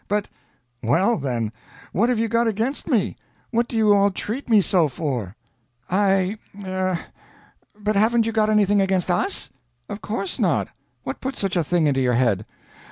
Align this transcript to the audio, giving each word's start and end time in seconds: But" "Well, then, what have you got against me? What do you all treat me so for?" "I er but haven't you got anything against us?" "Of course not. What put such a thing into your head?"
But" 0.07 0.27
"Well, 0.83 1.15
then, 1.19 1.51
what 1.91 2.09
have 2.09 2.17
you 2.17 2.27
got 2.27 2.47
against 2.47 2.87
me? 2.89 3.17
What 3.51 3.67
do 3.67 3.77
you 3.77 3.93
all 3.93 4.09
treat 4.09 4.49
me 4.49 4.59
so 4.59 4.87
for?" 4.87 5.35
"I 5.91 6.39
er 6.65 6.97
but 7.77 7.95
haven't 7.95 8.25
you 8.25 8.31
got 8.31 8.49
anything 8.49 8.81
against 8.81 9.11
us?" 9.11 9.51
"Of 9.87 10.01
course 10.01 10.39
not. 10.39 10.69
What 11.03 11.21
put 11.21 11.35
such 11.35 11.55
a 11.55 11.63
thing 11.63 11.85
into 11.85 12.01
your 12.01 12.15
head?" 12.15 12.47